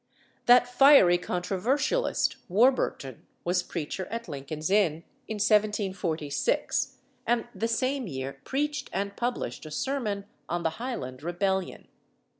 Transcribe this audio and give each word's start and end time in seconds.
That 0.47 0.67
fiery 0.67 1.19
controversialist 1.19 2.37
Warburton 2.49 3.27
was 3.43 3.61
preacher 3.61 4.07
at 4.07 4.27
Lincoln's 4.27 4.71
Inn 4.71 5.03
in 5.27 5.35
1746, 5.35 6.97
and 7.27 7.47
the 7.53 7.67
same 7.67 8.07
year 8.07 8.41
preached 8.43 8.89
and 8.93 9.15
published 9.15 9.63
a 9.67 9.69
sermon 9.69 10.25
on 10.49 10.63
the 10.63 10.79
Highland 10.81 11.21
rebellion. 11.21 11.87